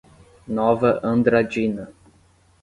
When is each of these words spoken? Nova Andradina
Nova 0.59 0.91
Andradina 1.09 1.85